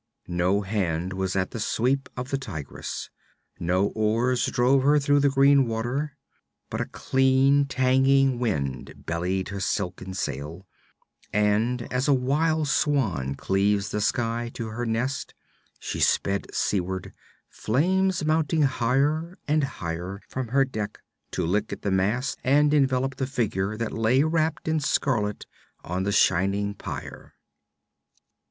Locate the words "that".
23.77-23.91